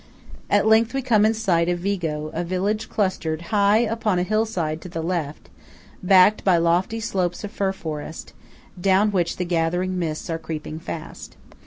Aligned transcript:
At 0.49 0.65
length 0.65 0.95
we 0.95 1.03
come 1.03 1.27
in 1.27 1.35
sight 1.35 1.69
of 1.69 1.77
Vigo, 1.77 2.31
a 2.33 2.43
village 2.43 2.89
clustered 2.89 3.39
high 3.53 3.77
upon 3.81 4.17
a 4.17 4.23
hill 4.23 4.47
side 4.47 4.81
to 4.81 4.89
the 4.89 5.03
left, 5.03 5.47
backed 6.01 6.43
by 6.43 6.57
lofty 6.57 6.99
slopes 6.99 7.43
of 7.43 7.51
fir 7.51 7.71
forest, 7.71 8.33
down 8.81 9.11
which 9.11 9.37
the 9.37 9.45
gathering 9.45 9.99
mists 9.99 10.27
are 10.27 10.39
creeping 10.39 10.79
fast. 10.79 11.37